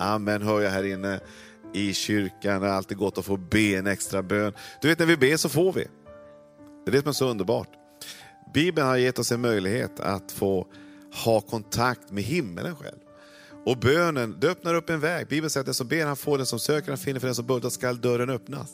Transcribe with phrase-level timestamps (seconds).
[0.00, 1.20] Amen hör jag här inne
[1.74, 2.62] i kyrkan.
[2.62, 4.52] Det är alltid gott att få be en extra bön.
[4.82, 5.86] Du vet när vi ber så får vi.
[6.84, 7.68] Det är det som är så underbart.
[8.54, 10.66] Bibeln har gett oss en möjlighet att få
[11.24, 12.98] ha kontakt med himmelen själv.
[13.64, 15.28] Och bönen, det öppnar upp en väg.
[15.28, 17.34] Bibeln säger att den som ber han får, den som söker han finner, för den
[17.34, 18.70] som bultar skall dörren öppnas.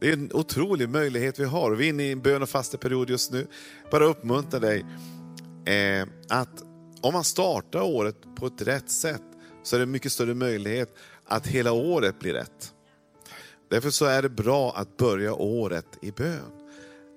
[0.00, 1.70] Det är en otrolig möjlighet vi har.
[1.70, 3.46] Vi är inne i en bön och fasteperiod just nu.
[3.90, 4.84] Bara uppmuntra dig
[5.66, 6.62] eh, att
[7.00, 9.22] om man startar året på ett rätt sätt
[9.62, 12.74] så är det mycket större möjlighet att hela året blir rätt.
[13.70, 16.52] Därför så är det bra att börja året i bön.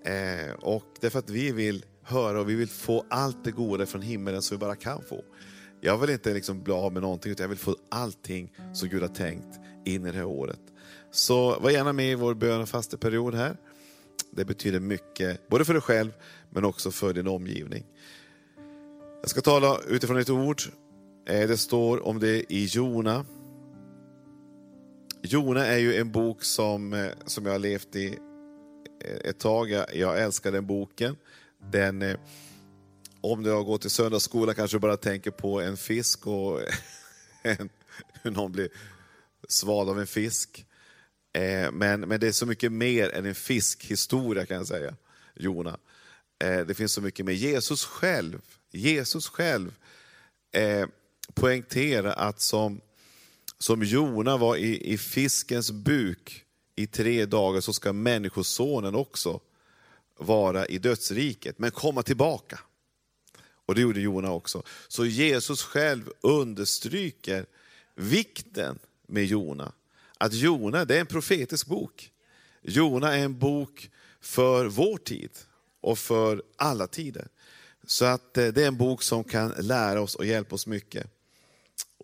[0.05, 4.01] Eh, och därför att vi vill höra och vi vill få allt det goda från
[4.01, 5.23] himlen som vi bara kan få.
[5.81, 9.01] Jag vill inte liksom bli av med någonting, utan jag vill få allting som Gud
[9.01, 10.59] har tänkt in i det här året.
[11.11, 13.57] Så var gärna med i vår bön och fasteperiod här.
[14.31, 16.11] Det betyder mycket, både för dig själv
[16.49, 17.85] men också för din omgivning.
[19.21, 20.61] Jag ska tala utifrån ett ord.
[21.27, 23.25] Eh, det står om det i Jona.
[25.21, 28.19] Jona är ju en bok som, eh, som jag har levt i
[29.03, 29.71] eh, ett tag.
[29.93, 31.15] Jag älskar den boken.
[31.71, 32.17] Den,
[33.21, 36.61] om du har gått i söndagsskola kanske du bara tänker på en fisk och
[37.43, 37.69] en,
[38.21, 38.69] hur någon blir
[39.47, 40.65] sval av en fisk.
[41.71, 44.95] Men, men det är så mycket mer än en fiskhistoria kan jag säga,
[45.35, 45.77] Jona.
[46.37, 47.33] Det finns så mycket mer.
[47.33, 49.71] Jesus själv Jesus själv
[51.33, 52.81] poängtera att som,
[53.57, 56.45] som Jona var i, i fiskens buk
[56.75, 59.39] i tre dagar så ska människosonen också
[60.17, 62.59] vara i dödsriket, men komma tillbaka.
[63.65, 64.63] Och det gjorde Jona också.
[64.87, 67.45] Så Jesus själv understryker
[67.95, 69.71] vikten med Jona.
[70.17, 72.11] Att Jona det är en profetisk bok.
[72.61, 73.89] Jona är en bok
[74.21, 75.29] för vår tid
[75.81, 77.27] och för alla tider.
[77.87, 81.14] Så att eh, det är en bok som kan lära oss och hjälpa oss mycket.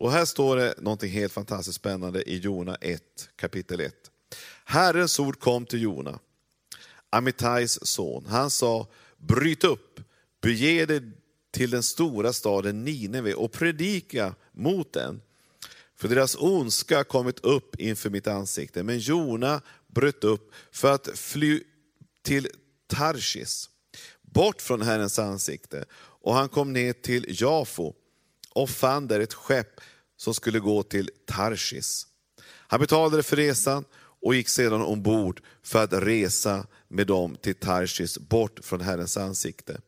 [0.01, 3.01] Och här står det någonting helt fantastiskt spännande i Jona 1,
[3.35, 3.95] kapitel 1.
[4.65, 6.19] Herrens ord kom till Jona,
[7.09, 8.25] Amitais son.
[8.25, 9.99] Han sa, bryt upp,
[10.41, 11.01] bege dig
[11.51, 15.21] till den stora staden Nineve och predika mot den.
[15.95, 18.83] För deras ondska har kommit upp inför mitt ansikte.
[18.83, 21.63] Men Jona bröt upp för att fly
[22.23, 22.47] till
[22.87, 23.69] Tarsis
[24.21, 25.85] bort från Herrens ansikte.
[25.93, 27.93] Och han kom ner till Jafo
[28.53, 29.81] och fann där ett skepp
[30.21, 32.07] som skulle gå till Tarsis.
[32.43, 38.19] Han betalade för resan och gick sedan ombord för att resa med dem till Tarsis,
[38.19, 39.81] bort från Herrens ansikte.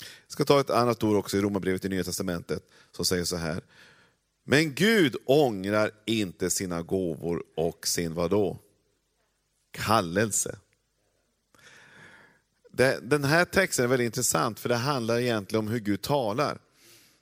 [0.00, 2.62] Jag ska ta ett annat ord också i Romarbrevet i Nya Testamentet
[2.92, 3.62] som säger så här.
[4.44, 8.58] Men Gud ångrar inte sina gåvor och sin vadå?
[9.70, 10.58] Kallelse.
[13.02, 16.58] Den här texten är väldigt intressant för det handlar egentligen om hur Gud talar.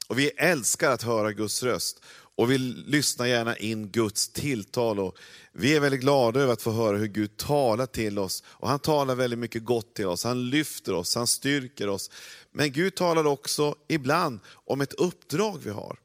[0.08, 2.02] Och vi älskar att höra Guds röst
[2.36, 4.98] och vi lyssnar gärna in Guds tilltal.
[4.98, 5.16] Och
[5.52, 8.42] vi är väldigt glada över att få höra hur Gud talar till oss.
[8.46, 12.10] Och Han talar väldigt mycket gott till oss, han lyfter oss, han styrker oss.
[12.52, 15.98] Men Gud talar också ibland om ett uppdrag vi har.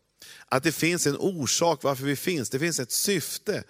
[0.45, 3.63] Att det finns en orsak varför vi finns, det finns ett syfte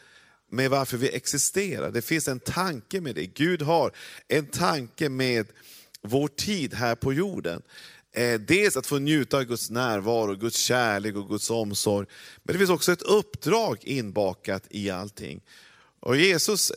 [0.52, 1.92] med varför vi existerar.
[1.92, 3.26] Det finns en tanke med det.
[3.26, 3.92] Gud har
[4.28, 5.48] en tanke med
[6.02, 7.62] vår tid här på jorden.
[8.14, 12.08] Eh, dels att få njuta av Guds närvaro, Guds kärlek och Guds omsorg.
[12.44, 15.42] Men det finns också ett uppdrag inbakat i allting.
[16.00, 16.72] Och Jesus,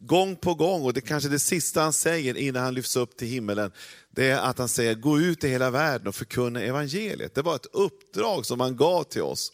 [0.00, 3.16] gång på gång, och det är kanske det sista han säger innan han lyfts upp
[3.16, 3.72] till himmelen,
[4.10, 7.34] det är att han säger gå ut i hela världen och förkunna evangeliet.
[7.34, 9.52] Det var ett uppdrag som han gav till oss.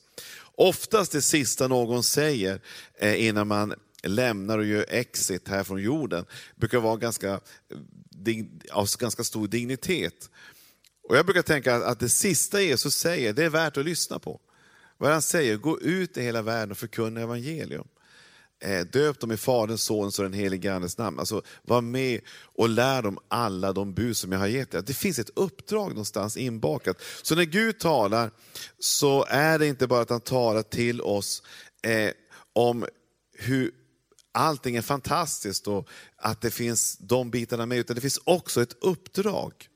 [0.54, 2.60] Oftast det sista någon säger
[2.98, 6.24] eh, innan man lämnar och gör exit här från jorden,
[6.56, 7.40] brukar vara ganska,
[8.72, 10.30] av ganska stor dignitet.
[11.08, 14.40] Och Jag brukar tänka att det sista Jesus säger, det är värt att lyssna på.
[14.98, 17.88] Vad han säger, gå ut i hela världen och förkunna evangelium.
[18.60, 21.18] Eh, döp dem i Faderns, Sonens och den helige Andes namn.
[21.18, 22.20] Alltså, var med
[22.54, 24.82] och lär dem alla de bud som jag har gett er.
[24.82, 27.02] Det finns ett uppdrag någonstans inbakat.
[27.22, 28.30] Så när Gud talar
[28.78, 31.42] så är det inte bara att han talar till oss
[31.82, 32.10] eh,
[32.52, 32.86] om
[33.32, 33.70] hur
[34.32, 38.76] allting är fantastiskt och att det finns de bitarna med, utan det finns också ett
[38.80, 39.68] uppdrag.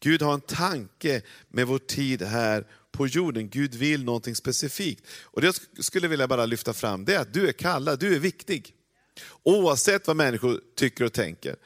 [0.00, 3.48] Gud har en tanke med vår tid här på jorden.
[3.48, 5.06] Gud vill någonting specifikt.
[5.24, 8.14] Och det jag skulle vilja bara lyfta fram, det är att du är kallad, du
[8.14, 8.74] är viktig.
[9.42, 11.56] Oavsett vad människor tycker och tänker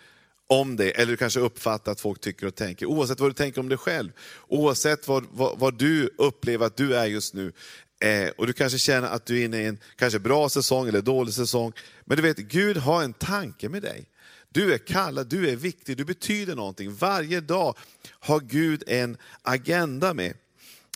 [0.46, 3.61] om dig, eller du kanske uppfattar att folk tycker och tänker, oavsett vad du tänker
[3.61, 4.12] om dig själv,
[4.49, 7.52] oavsett vad, vad, vad du upplever att du är just nu,
[8.00, 11.02] eh, och du kanske känner att du är inne i en kanske bra säsong eller
[11.02, 11.73] dålig säsong,
[12.05, 14.08] men du vet, Gud har en tanke med dig.
[14.52, 16.94] Du är kallad, du är viktig, du betyder någonting.
[16.94, 17.76] Varje dag
[18.10, 20.34] har Gud en agenda med.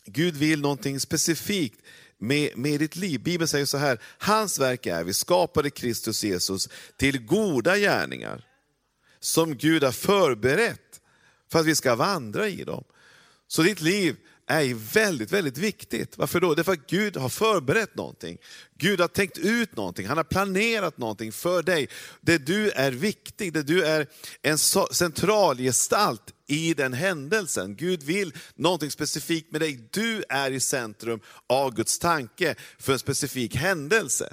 [0.04, 1.80] Gud vill någonting specifikt
[2.18, 3.20] med, med ditt liv.
[3.20, 8.44] Bibeln säger så här, hans verk är vi skapade Kristus Jesus till goda gärningar
[9.20, 11.00] som Gud har förberett
[11.52, 12.84] för att vi ska vandra i dem.
[13.48, 14.16] Så ditt liv
[14.46, 16.18] är väldigt, väldigt viktigt.
[16.18, 16.54] Varför då?
[16.54, 18.38] Därför att Gud har förberett någonting.
[18.78, 21.88] Gud har tänkt ut någonting, han har planerat någonting för dig.
[22.20, 24.06] Där du är viktig, där du är
[24.42, 27.76] en central gestalt i den händelsen.
[27.76, 29.88] Gud vill någonting specifikt med dig.
[29.90, 34.32] Du är i centrum av Guds tanke för en specifik händelse.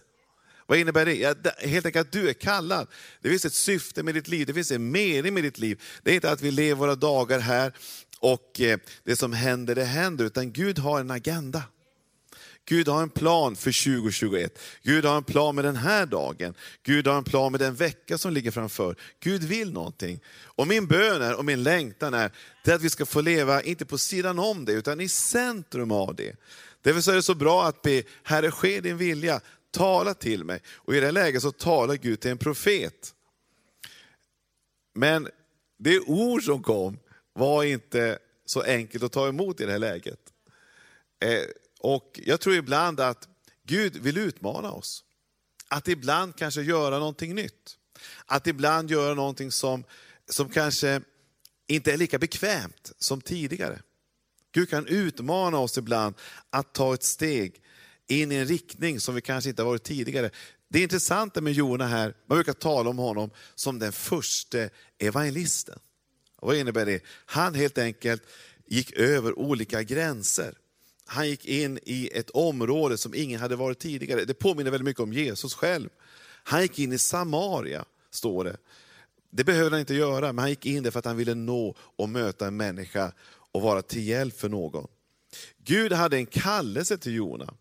[0.68, 1.16] Vad innebär det?
[1.16, 2.88] Ja, helt enkelt att du är kallad.
[3.22, 5.82] Det finns ett syfte med ditt liv, det finns en mening med ditt liv.
[6.04, 7.74] Det är inte att vi lever våra dagar här
[8.24, 10.26] och eh, det som händer, det händer.
[10.26, 11.64] Utan Gud har en agenda.
[12.66, 14.60] Gud har en plan för 2021.
[14.84, 16.54] Gud har en plan med den här dagen.
[16.84, 18.96] Gud har en plan med den vecka som ligger framför.
[19.20, 20.20] Gud vill någonting.
[20.44, 22.32] Och min bön är, och min längtan är,
[22.64, 25.92] det är att vi ska få leva, inte på sidan om det, utan i centrum
[25.92, 26.36] av det.
[26.82, 29.42] Därför är det så bra att be, Herre ske din vilja,
[29.72, 30.62] tala till mig.
[30.68, 33.14] Och i det läget så talar Gud till en profet.
[34.96, 35.28] Men
[35.78, 36.98] det ord som kom,
[37.34, 40.20] var inte så enkelt att ta emot i det här läget.
[41.20, 41.44] Eh,
[41.80, 43.28] och Jag tror ibland att
[43.64, 45.04] Gud vill utmana oss.
[45.68, 47.78] Att ibland kanske göra någonting nytt.
[48.26, 49.84] Att ibland göra någonting som,
[50.30, 51.02] som kanske
[51.68, 53.82] inte är lika bekvämt som tidigare.
[54.52, 56.16] Gud kan utmana oss ibland
[56.50, 57.62] att ta ett steg
[58.08, 60.30] in i en riktning som vi kanske inte har varit tidigare.
[60.70, 64.58] Det intressanta med Jona här, man brukar tala om honom som den första
[64.98, 65.80] evangelisten.
[66.44, 67.04] Vad innebär det?
[67.26, 68.24] Han helt enkelt
[68.66, 70.54] gick över olika gränser.
[71.06, 74.26] Han gick in i ett område som ingen hade varit tidigare.
[74.26, 75.90] Det påminner väldigt mycket om Jesus själv.
[76.44, 78.58] Han gick in i Samaria, står det.
[79.30, 81.76] Det behövde han inte göra, men han gick in där för att han ville nå
[81.78, 83.12] och möta en människa
[83.52, 84.88] och vara till hjälp för någon.
[85.64, 87.54] Gud hade en kallelse till Jona.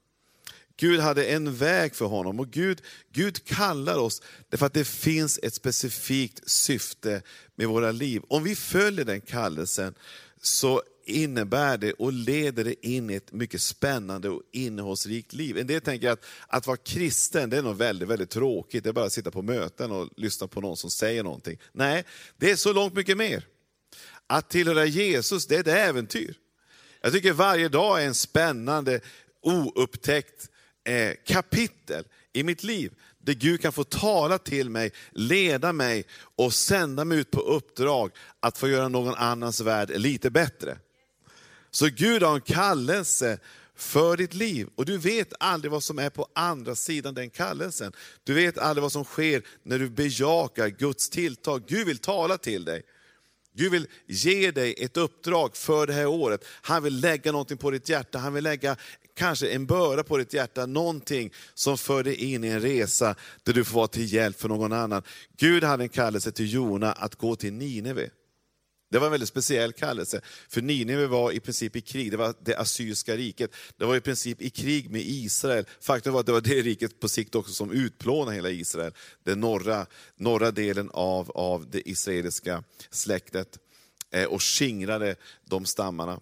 [0.83, 2.83] Gud hade en väg för honom och Gud,
[3.13, 7.23] Gud kallar oss därför att det finns ett specifikt syfte
[7.55, 8.23] med våra liv.
[8.29, 9.95] Om vi följer den kallelsen
[10.41, 15.59] så innebär det och leder det in i ett mycket spännande och innehållsrikt liv.
[15.59, 18.95] En del tänker att att vara kristen det är något väldigt, väldigt tråkigt, det är
[18.95, 21.59] bara att sitta på möten och lyssna på någon som säger någonting.
[21.73, 22.05] Nej,
[22.37, 23.47] det är så långt mycket mer.
[24.27, 26.35] Att tillhöra Jesus, det är ett äventyr.
[27.01, 29.01] Jag tycker varje dag är en spännande,
[29.43, 30.49] oupptäckt
[30.85, 32.93] Eh, kapitel i mitt liv.
[33.19, 36.05] Där Gud kan få tala till mig, leda mig
[36.37, 40.79] och sända mig ut på uppdrag att få göra någon annans värld lite bättre.
[41.71, 43.39] Så Gud har en kallelse
[43.77, 44.69] för ditt liv.
[44.75, 47.93] Och du vet aldrig vad som är på andra sidan den kallelsen.
[48.25, 51.63] Du vet aldrig vad som sker när du bejakar Guds tilltag.
[51.67, 52.83] Gud vill tala till dig.
[53.55, 56.45] Gud vill ge dig ett uppdrag för det här året.
[56.63, 58.77] Han vill lägga någonting på ditt hjärta, han vill lägga
[59.15, 63.53] kanske en börda på ditt hjärta, någonting som för dig in i en resa där
[63.53, 65.03] du får vara till hjälp för någon annan.
[65.37, 68.11] Gud hade en kallelse till Jona att gå till Nineve.
[68.93, 72.35] Det var en väldigt speciell kallelse, för Nineve var i princip i krig, det var
[72.41, 73.51] det assyriska riket.
[73.77, 75.67] Det var i princip i krig med Israel.
[75.81, 78.93] Faktum var att det var det riket på sikt också som utplånade hela Israel,
[79.25, 79.87] den norra,
[80.17, 83.59] norra delen av, av det israeliska släktet
[84.11, 86.21] eh, och skingrade de stammarna.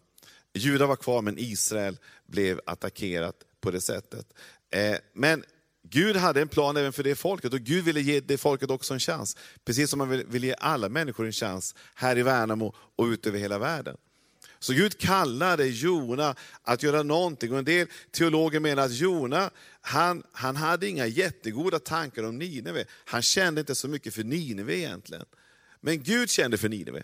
[0.55, 4.27] Juda var kvar, men Israel blev attackerat på det sättet.
[4.71, 5.45] Eh, men
[5.83, 8.95] Gud hade en plan även för det folket och Gud ville ge det folket också
[8.95, 9.37] en chans.
[9.65, 13.39] Precis som han vill ge alla människor en chans här i Värnamo och ut över
[13.39, 13.97] hela världen.
[14.59, 17.53] Så Gud kallade Jona att göra någonting.
[17.53, 22.85] Och en del teologer menar att Jona, han, han hade inga jättegoda tankar om Nineve.
[23.05, 25.25] Han kände inte så mycket för Nineve egentligen.
[25.81, 27.03] Men Gud kände för Nineve.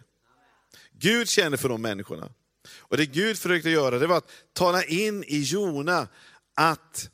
[0.92, 2.28] Gud kände för de människorna.
[2.78, 6.08] Och det Gud försökte göra det var att tala in i Jona
[6.54, 7.10] att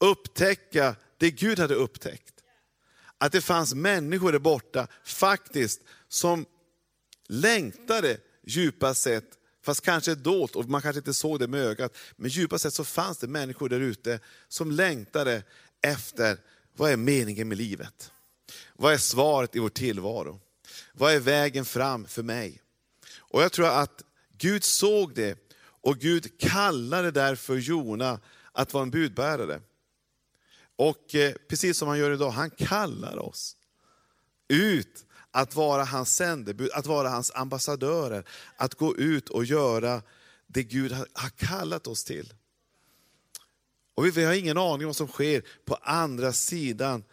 [0.00, 2.34] upptäcka det Gud hade upptäckt.
[3.18, 6.46] Att det fanns människor där borta faktiskt som
[7.28, 9.30] längtade djupast sett,
[9.62, 12.84] fast kanske dolt och man kanske inte såg det med ögat, men djupast sett så
[12.84, 15.42] fanns det människor där ute som längtade
[15.82, 16.38] efter,
[16.76, 18.10] vad är meningen med livet?
[18.74, 20.40] Vad är svaret i vår tillvaro?
[20.92, 22.62] Vad är vägen fram för mig?
[23.18, 24.02] Och jag tror att
[24.38, 25.38] Gud såg det
[25.80, 28.20] och Gud kallade därför Jona
[28.52, 29.60] att vara en budbärare.
[30.76, 33.56] Och eh, precis som han gör idag, han kallar oss
[34.48, 38.24] ut att vara hans sändebud, att vara hans ambassadörer,
[38.56, 40.02] att gå ut och göra
[40.46, 42.34] det Gud har kallat oss till.
[43.94, 47.04] Och vi har ingen aning om vad som sker på andra sidan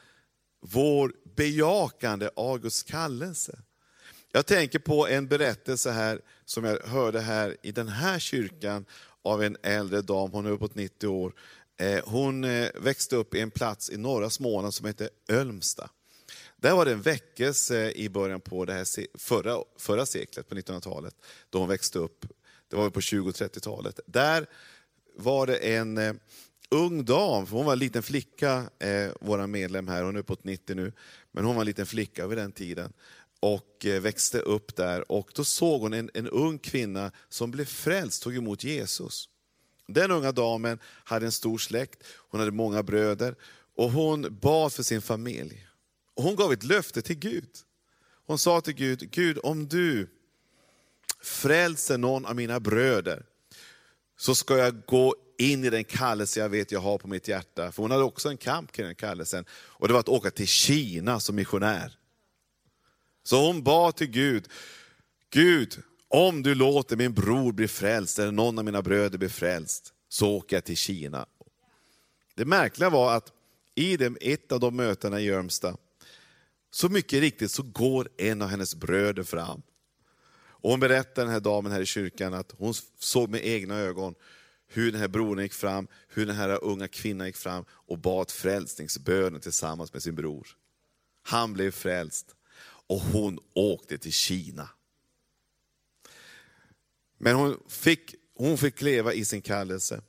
[0.59, 3.59] vår bejakande av Guds kallelse.
[4.35, 8.85] Jag tänker på en berättelse här som jag hörde här i den här kyrkan
[9.21, 11.33] av en äldre dam, hon är uppåt 90 år,
[11.79, 15.89] eh, hon eh, växte upp i en plats i norra Småland som heter Ölmsta.
[16.57, 21.15] Där var det en väckelse i början på det här förra, förra seklet, på 1900-talet,
[21.49, 22.25] då hon växte upp.
[22.67, 23.99] Det var på 20 30-talet.
[24.05, 24.45] Där
[25.17, 26.13] var det en eh,
[26.69, 30.75] ung dam, hon var en liten flicka, eh, vår medlem här, hon är uppåt 90
[30.75, 30.93] nu,
[31.31, 32.93] men hon var en liten flicka vid den tiden
[33.43, 35.11] och eh, växte upp där.
[35.11, 39.29] Och Då såg hon en, en ung kvinna som blev frälst, tog emot Jesus.
[39.87, 43.35] Den unga damen hade en stor släkt, hon hade många bröder
[43.75, 45.67] och hon bad för sin familj.
[46.15, 47.49] Och hon gav ett löfte till Gud.
[48.25, 50.09] Hon sa till Gud, Gud om du
[51.21, 53.25] frälser någon av mina bröder,
[54.17, 57.71] så ska jag gå in i den kallelse jag vet jag har på mitt hjärta.
[57.71, 59.45] För hon hade också en kamp kring den kallelsen.
[59.51, 61.97] Och det var att åka till Kina som missionär.
[63.23, 64.47] Så hon bad till Gud,
[65.29, 69.93] Gud, om du låter min bror bli frälst, eller någon av mina bröder bli frälst,
[70.09, 71.25] så åker jag till Kina.
[72.35, 73.33] Det märkliga var att
[73.75, 75.77] i ett av de mötena i Örmstad,
[76.71, 79.61] så mycket riktigt så går en av hennes bröder fram.
[80.35, 84.15] Och hon berättar den här damen här i kyrkan att hon såg med egna ögon
[84.67, 88.31] hur den här brodern gick fram, hur den här unga kvinnan gick fram och bad
[88.31, 90.47] frälsningsbönen tillsammans med sin bror.
[91.23, 92.35] Han blev frälst
[92.87, 94.69] och hon åkte till Kina.
[97.17, 100.01] Men hon fick, hon fick leva i sin kallelse.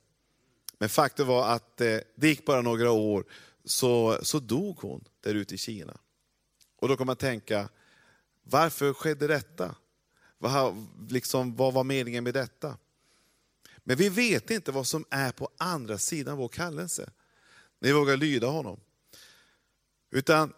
[0.77, 3.25] Men faktum var att eh, det gick bara några år,
[3.65, 5.97] så, så dog hon där ute i Kina.
[6.77, 7.69] Och då kan man tänka,
[8.43, 9.75] varför skedde detta?
[10.37, 12.77] Vad, liksom, vad var meningen med detta?
[13.83, 17.09] Men vi vet inte vad som är på andra sidan vår kallelse,
[17.79, 18.79] när vi vågar lyda honom.
[20.11, 20.53] Utan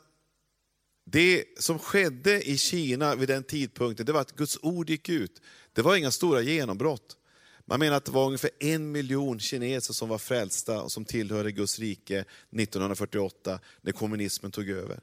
[1.11, 5.41] det som skedde i Kina vid den tidpunkten, det var att Guds ord gick ut.
[5.73, 7.17] Det var inga stora genombrott.
[7.65, 11.51] Man menar att det var ungefär en miljon kineser som var frälsta och som tillhörde
[11.51, 14.99] Guds rike 1948, när kommunismen tog över.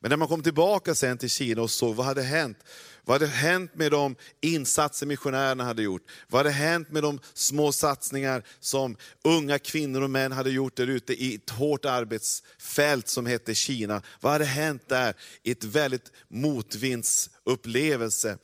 [0.00, 2.58] Men när man kom tillbaka sen till Kina och såg vad hade hänt,
[3.04, 6.02] vad hade hänt med de insatser missionärerna hade gjort?
[6.28, 10.86] Vad hade hänt med de små satsningar som unga kvinnor och män hade gjort där
[10.86, 14.02] ute i ett hårt arbetsfält som hette Kina?
[14.20, 18.38] Vad hade hänt där i ett väldigt motvindsupplevelse?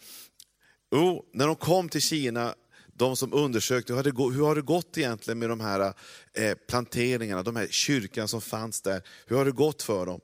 [0.93, 2.55] Jo, när de kom till Kina,
[2.95, 5.95] de som undersökte, hur har det, hur har det gått egentligen med de här
[6.35, 9.03] eh, planteringarna, de här kyrkorna som fanns där?
[9.27, 10.21] Hur har det gått för dem?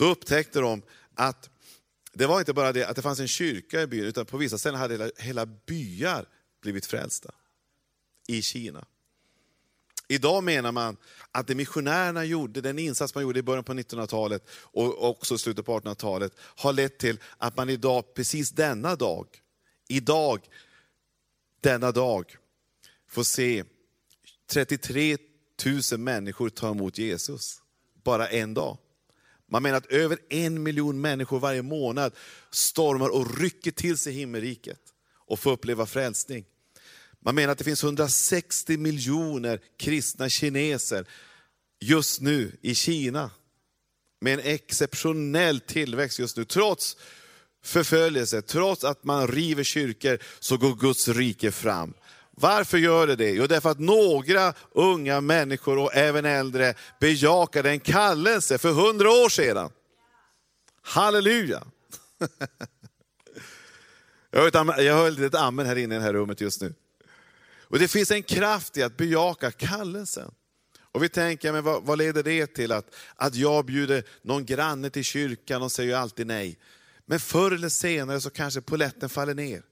[0.00, 0.82] Då upptäckte de
[1.14, 1.50] att
[2.12, 4.58] det var inte bara det att det fanns en kyrka i byn, utan på vissa
[4.58, 6.26] ställen hade hela, hela byar
[6.62, 7.34] blivit frälsta.
[8.26, 8.84] I Kina.
[10.08, 10.96] Idag menar man
[11.30, 15.66] att det missionärerna gjorde, den insats man gjorde i början på 1900-talet och också slutet
[15.66, 19.26] på 1800-talet, har lett till att man idag, precis denna dag,
[19.88, 20.40] idag,
[21.60, 22.36] denna dag,
[23.08, 23.64] får se
[24.50, 25.16] 33
[25.92, 27.62] 000 människor ta emot Jesus.
[28.02, 28.78] Bara en dag.
[29.50, 32.12] Man menar att över en miljon människor varje månad
[32.50, 34.80] stormar och rycker till sig himmelriket
[35.26, 36.44] och får uppleva frälsning.
[37.20, 41.06] Man menar att det finns 160 miljoner kristna kineser
[41.80, 43.30] just nu i Kina.
[44.20, 46.44] Med en exceptionell tillväxt just nu.
[46.44, 46.96] Trots
[47.64, 51.94] förföljelse, trots att man river kyrkor, så går Guds rike fram.
[52.40, 53.30] Varför gör det det?
[53.30, 59.28] Jo, därför att några unga människor och även äldre bejakade en kallelse för hundra år
[59.28, 59.70] sedan.
[60.82, 61.62] Halleluja!
[64.32, 66.74] Jag hör, ett litet amen här inne i det här rummet just nu.
[67.60, 70.30] Och Det finns en kraft i att bejaka kallelsen.
[70.92, 72.72] Och vi tänker, men vad, vad, leder det till?
[72.72, 76.58] Att, att jag bjuder någon granne till kyrkan och säger alltid nej.
[77.06, 79.62] Men förr eller senare så kanske poletten faller ner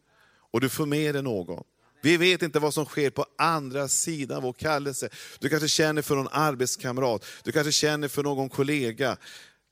[0.50, 1.64] och du får med dig någon.
[2.00, 5.08] Vi vet inte vad som sker på andra sidan vår kallelse.
[5.38, 9.16] Du kanske känner för någon arbetskamrat, du kanske känner för någon kollega.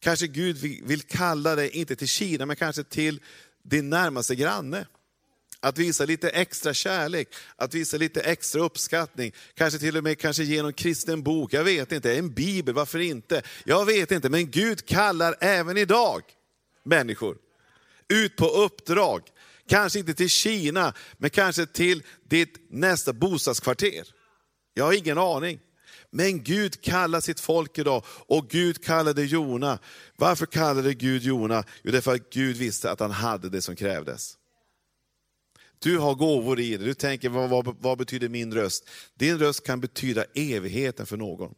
[0.00, 3.20] Kanske Gud vill kalla dig, inte till Kina, men kanske till
[3.62, 4.86] din närmaste granne.
[5.60, 9.32] Att visa lite extra kärlek, att visa lite extra uppskattning.
[9.54, 12.98] Kanske till och med kanske ge någon kristen bok, jag vet inte, en bibel, varför
[12.98, 13.42] inte?
[13.64, 16.22] Jag vet inte, men Gud kallar även idag
[16.84, 17.36] människor
[18.08, 19.22] ut på uppdrag.
[19.68, 24.08] Kanske inte till Kina, men kanske till ditt nästa bostadskvarter.
[24.74, 25.60] Jag har ingen aning.
[26.10, 29.78] Men Gud kallar sitt folk idag och Gud kallade Jona.
[30.16, 31.64] Varför kallade Gud Jona?
[31.82, 34.36] Jo, därför att Gud visste att han hade det som krävdes.
[35.78, 38.88] Du har gåvor i dig, du tänker vad, vad, vad betyder min röst?
[39.14, 41.54] Din röst kan betyda evigheten för någon.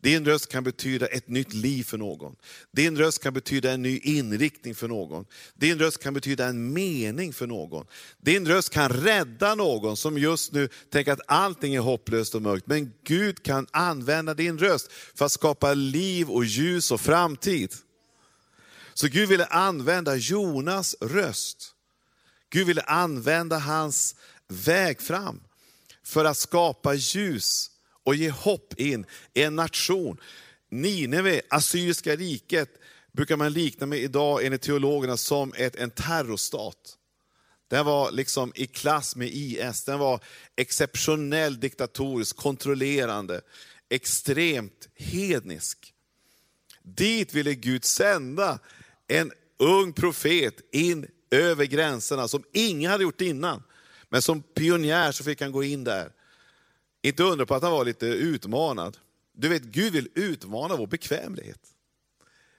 [0.00, 2.36] Din röst kan betyda ett nytt liv för någon.
[2.70, 5.24] Din röst kan betyda en ny inriktning för någon.
[5.54, 7.86] Din röst kan betyda en mening för någon.
[8.20, 12.66] Din röst kan rädda någon som just nu tänker att allting är hopplöst och mörkt.
[12.66, 17.74] Men Gud kan använda din röst för att skapa liv och ljus och framtid.
[18.94, 21.74] Så Gud ville använda Jonas röst.
[22.50, 24.16] Gud ville använda hans
[24.48, 25.40] väg fram
[26.04, 27.71] för att skapa ljus
[28.04, 30.20] och ge hopp in i en nation.
[30.70, 32.68] Nineve, Assyriska riket,
[33.12, 36.98] brukar man likna med idag enligt teologerna som ett, en terrorstat.
[37.68, 40.20] Den var liksom i klass med IS, den var
[40.56, 43.40] exceptionell diktatorisk, kontrollerande,
[43.88, 45.94] extremt hednisk.
[46.82, 48.58] Dit ville Gud sända
[49.08, 53.62] en ung profet in över gränserna som ingen hade gjort innan.
[54.08, 56.12] Men som pionjär så fick han gå in där.
[57.02, 58.98] Inte undra på att han var lite utmanad.
[59.32, 61.60] Du vet, Gud vill utmana vår bekvämlighet.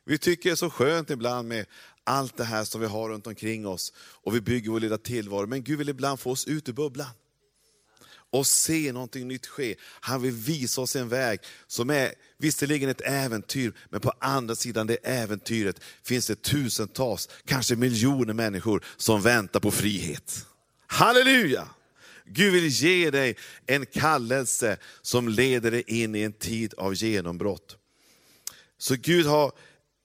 [0.06, 1.66] Vi tycker det är så skönt ibland med
[2.04, 5.48] allt det här som vi har runt omkring oss och vi bygger vår lilla tillvaro.
[5.48, 7.10] Men Gud vill ibland få oss ut ur bubblan
[8.34, 9.76] och se någonting nytt ske.
[9.82, 14.88] Han vill visa oss en väg som är visserligen ett äventyr, men på andra sidan
[14.88, 20.46] det äventyret finns det tusentals, kanske miljoner människor som väntar på frihet.
[20.88, 21.68] Halleluja!
[22.26, 27.78] Gud vill ge dig en kallelse som leder dig in i en tid av genombrott.
[28.78, 29.52] Så Gud har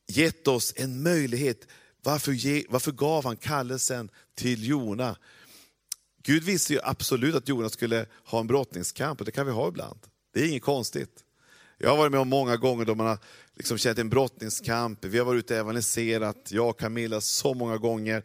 [0.07, 1.67] gett oss en möjlighet.
[2.03, 5.17] Varför, ge, varför gav han kallelsen till Jona?
[6.23, 9.69] Gud visste ju absolut att Jona skulle ha en brottningskamp och det kan vi ha
[9.69, 9.99] ibland.
[10.35, 11.25] Det är inget konstigt.
[11.79, 13.19] Jag har varit med om många gånger då man har
[13.55, 15.05] liksom känt en brottningskamp.
[15.05, 18.23] Vi har varit ute och evangeliserat, jag och Camilla, så många gånger.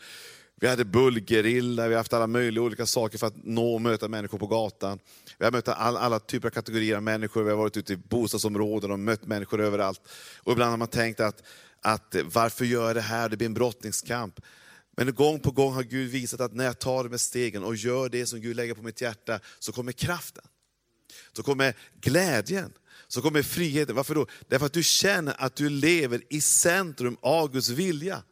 [0.64, 4.08] Vi hade bullgerilla, vi har haft alla möjliga olika saker för att nå och möta
[4.08, 5.00] människor på gatan.
[5.38, 7.98] Vi har mött all, alla typer av kategorier av människor, vi har varit ute i
[7.98, 10.02] bostadsområden och mött människor överallt.
[10.38, 11.44] Och ibland har man tänkt att,
[11.82, 13.30] att varför gör jag det här?
[13.30, 14.40] Det blir en brottningskamp.
[14.98, 17.76] Men gång på gång har Gud visat att när jag tar de här stegen och
[17.76, 20.44] gör det som Gud lägger på mitt hjärta, så kommer kraften.
[21.34, 22.74] Så kommer glädjen.
[23.08, 23.96] Så kommer friheten.
[23.96, 24.28] Varför då?
[24.48, 28.24] Därför att du känner att du lever i centrum av Guds vilja.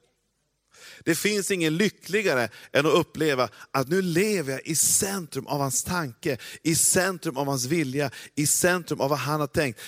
[1.05, 5.83] Det finns ingen lyckligare än att uppleva att nu lever jag i centrum av hans
[5.83, 9.79] tanke, i centrum av hans vilja, i centrum av vad han har tänkt.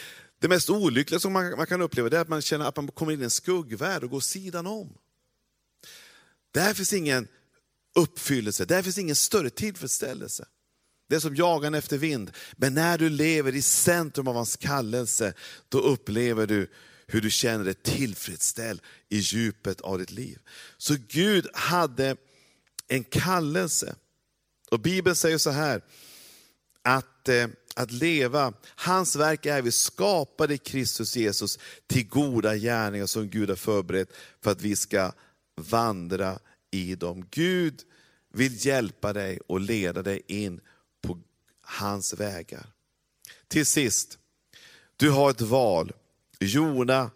[0.41, 3.11] Det mest olyckliga som man, man kan uppleva är att man känner att man kommer
[3.11, 4.97] in i en skuggvärld och går sidan om.
[6.53, 7.27] Där finns ingen
[7.95, 10.45] uppfyllelse, där finns ingen större tillfredsställelse.
[11.09, 12.31] Det är som jagan efter vind.
[12.57, 15.33] Men när du lever i centrum av hans kallelse,
[15.69, 16.71] då upplever du
[17.13, 20.39] hur du känner dig tillfredsställd i djupet av ditt liv.
[20.77, 22.15] Så Gud hade
[22.87, 23.95] en kallelse.
[24.71, 25.81] Och Bibeln säger så här,
[26.81, 33.05] att, eh, att leva, hans verk är vi skapade i Kristus Jesus till goda gärningar
[33.05, 34.09] som Gud har förberett
[34.41, 35.11] för att vi ska
[35.55, 36.39] vandra
[36.71, 37.27] i dem.
[37.31, 37.81] Gud
[38.33, 40.61] vill hjälpa dig och leda dig in
[41.01, 41.19] på
[41.61, 42.65] hans vägar.
[43.47, 44.17] Till sist,
[44.97, 45.93] du har ett val.
[46.43, 47.11] Jona,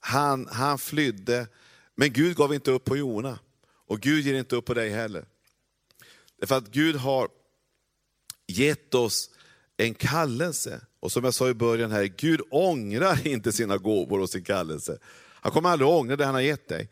[0.00, 1.46] han, han flydde,
[1.94, 3.38] men Gud gav inte upp på Jona.
[3.86, 5.24] Och Gud ger inte upp på dig heller.
[6.40, 7.28] Därför att Gud har
[8.46, 9.30] gett oss
[9.76, 10.80] en kallelse.
[11.00, 14.98] Och som jag sa i början här, Gud ångrar inte sina gåvor och sin kallelse.
[15.40, 16.90] Han kommer aldrig ångra det han har gett dig.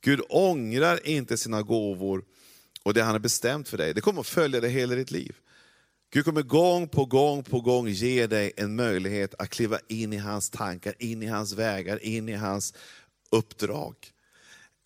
[0.00, 2.24] Gud ångrar inte sina gåvor
[2.82, 3.94] och det han har bestämt för dig.
[3.94, 5.36] Det kommer att följa dig hela ditt liv.
[6.14, 10.16] Gud kommer gång på gång på gång ge dig en möjlighet att kliva in i
[10.16, 12.74] hans tankar, in i hans vägar, in i hans
[13.30, 13.94] uppdrag.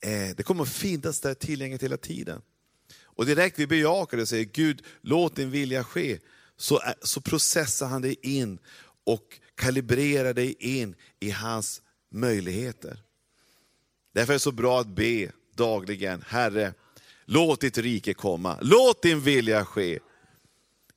[0.03, 2.43] Eh, det kommer att finnas där tillgängligt hela tiden.
[3.03, 6.19] Och direkt vi bejakar det och säger Gud, låt din vilja ske,
[6.57, 8.59] så, så processar han dig in
[9.05, 12.99] och kalibrerar dig in i hans möjligheter.
[14.15, 16.75] Därför är det så bra att be dagligen, Herre,
[17.25, 19.99] låt ditt rike komma, låt din vilja ske.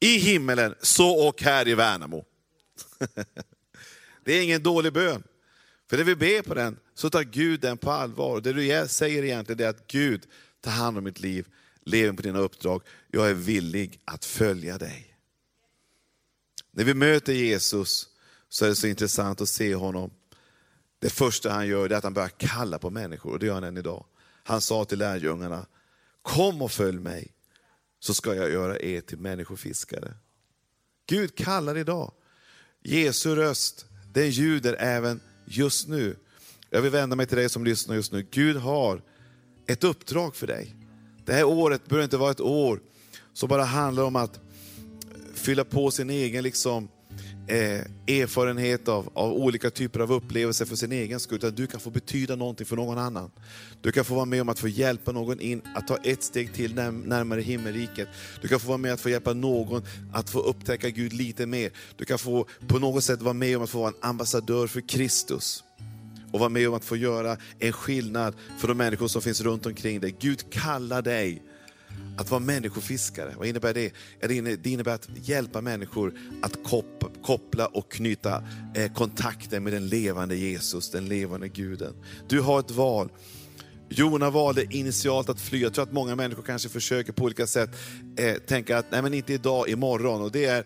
[0.04, 2.26] I himmelen, så och här i Värnamo.
[4.24, 5.24] Det är ingen dålig bön.
[5.90, 8.42] För när vi ber på den, så tar Gud den på allvar.
[8.42, 10.28] Det du säger egentligen är att Gud,
[10.62, 11.48] tar hand om mitt liv,
[11.84, 12.82] lever på dina uppdrag.
[13.08, 15.18] Jag är villig att följa dig.
[16.72, 18.08] När vi möter Jesus
[18.50, 20.12] så är det så intressant att se honom
[21.00, 23.64] det första han gör är att han börjar kalla på människor och det gör han
[23.64, 24.06] än idag.
[24.44, 25.66] Han sa till lärjungarna,
[26.22, 27.32] kom och följ mig
[28.02, 30.14] så ska jag göra er till människofiskare.
[31.08, 32.12] Gud kallar idag.
[32.84, 36.16] Jesu röst, den ljuder även just nu.
[36.70, 38.28] Jag vill vända mig till dig som lyssnar just nu.
[38.32, 39.02] Gud har
[39.68, 40.76] ett uppdrag för dig.
[41.26, 42.82] Det här året behöver inte vara ett år
[43.34, 44.40] som bara handlar om att
[45.34, 46.90] fylla på sin egen liksom,
[47.48, 51.80] eh, erfarenhet av, av olika typer av upplevelser för sin egen skull, utan du kan
[51.80, 53.32] få betyda någonting för någon annan.
[53.82, 56.54] Du kan få vara med om att få hjälpa någon in att ta ett steg
[56.54, 58.08] till närmare himmelriket.
[58.42, 61.72] Du kan få vara med att få hjälpa någon att få upptäcka Gud lite mer.
[61.98, 64.82] Du kan få på något sätt vara med om att få vara en ambassadör för
[64.82, 65.64] Kristus
[66.32, 69.66] och vara med om att få göra en skillnad för de människor som finns runt
[69.66, 70.16] omkring dig.
[70.20, 71.44] Gud kallar dig
[72.18, 73.34] att vara människofiskare.
[73.38, 73.94] Vad innebär det?
[74.64, 78.44] Det innebär att hjälpa människor att koppla koppla och knyta
[78.76, 81.94] eh, med den levande Jesus, den levande guden.
[82.28, 83.10] Du har ett val.
[83.90, 85.60] Jona valde initialt att fly.
[85.60, 87.70] Jag tror att många människor kanske försöker på olika sätt
[88.18, 90.22] eh, tänka att, nej men inte idag, imorgon.
[90.22, 90.66] Och det är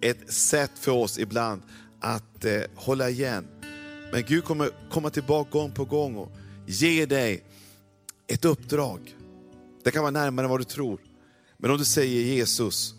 [0.00, 1.62] ett sätt för oss ibland
[2.00, 3.46] att eh, hålla igen.
[4.12, 6.32] Men Gud kommer komma tillbaka gång på gång och
[6.66, 7.44] ge dig
[8.28, 9.16] ett uppdrag.
[9.84, 11.00] Det kan vara närmare än vad du tror.
[11.58, 12.94] Men om du säger Jesus,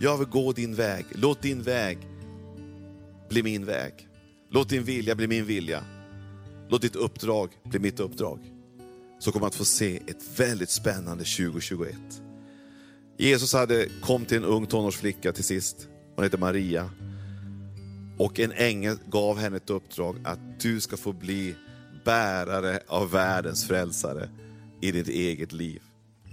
[0.00, 1.06] jag vill gå din väg.
[1.10, 1.98] Låt din väg
[3.32, 4.08] bli min väg.
[4.50, 5.84] Låt din vilja bli min vilja.
[6.68, 8.38] Låt ditt uppdrag bli mitt uppdrag.
[9.18, 11.94] Så kommer att få se ett väldigt spännande 2021.
[13.18, 15.88] Jesus hade kom till en ung tonårsflicka till sist.
[16.16, 16.90] Hon heter Maria.
[18.18, 21.54] Och en ängel gav henne ett uppdrag att du ska få bli
[22.04, 24.28] bärare av världens frälsare
[24.80, 25.82] i ditt eget liv.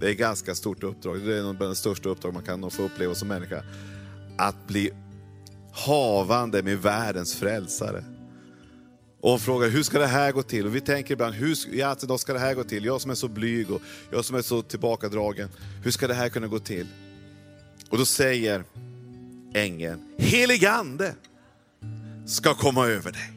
[0.00, 1.26] Det är ett ganska stort uppdrag.
[1.26, 3.62] Det är nog det största uppdrag man kan få uppleva som människa.
[4.38, 4.90] Att bli
[5.72, 8.04] havande med världens frälsare.
[9.20, 10.66] Och frågar hur ska det här gå till?
[10.66, 12.84] Och vi tänker ibland, hur i all ska det här gå till?
[12.84, 15.48] Jag som är så blyg och jag som är så tillbakadragen.
[15.84, 16.86] Hur ska det här kunna gå till?
[17.90, 18.64] Och då säger
[19.54, 21.14] ängeln, helig ande
[22.26, 23.32] ska komma över dig.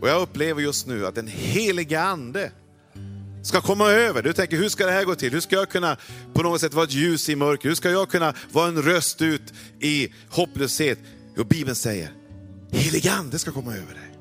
[0.00, 2.52] Och jag upplever just nu att den heliga ande
[3.48, 4.22] ska komma över.
[4.22, 5.32] Du tänker, hur ska det här gå till?
[5.32, 5.96] Hur ska jag kunna
[6.34, 7.68] på något sätt vara ett ljus i mörker?
[7.68, 10.98] Hur ska jag kunna vara en röst ut i hopplöshet?
[11.36, 12.12] Jo, Bibeln säger,
[12.70, 14.18] helig ande ska komma över dig.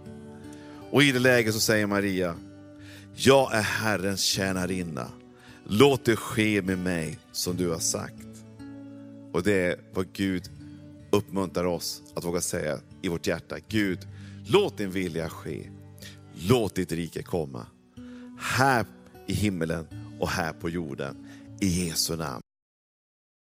[0.91, 2.35] Och i det läget så säger Maria,
[3.15, 5.11] jag är Herrens tjänarinna.
[5.67, 8.27] Låt det ske med mig som du har sagt.
[9.33, 10.43] Och det är vad Gud
[11.11, 13.55] uppmuntrar oss att våga säga i vårt hjärta.
[13.67, 13.99] Gud,
[14.47, 15.69] låt din vilja ske.
[16.33, 17.65] Låt ditt rike komma.
[18.39, 18.85] Här
[19.27, 19.87] i himmelen
[20.19, 21.15] och här på jorden.
[21.61, 22.41] I Jesu namn.